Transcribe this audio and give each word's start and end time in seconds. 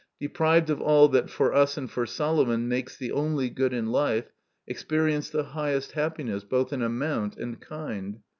depiived 0.19 0.69
of 0.71 0.81
all 0.81 1.07
that 1.09 1.29
for 1.29 1.53
us 1.53 1.77
and 1.77 1.91
for 1.91 2.07
Solomon 2.07 2.67
makes 2.67 2.97
the 2.97 3.11
only 3.11 3.51
good 3.51 3.71
in 3.71 3.85
life, 3.91 4.31
experience 4.65 5.29
the 5.29 5.43
highest 5.53 5.91
happiness 5.91 6.43
both 6.43 6.73
in 6.73 6.81
amount 6.81 7.37
and 7.37 7.61
kind. 7.61 8.19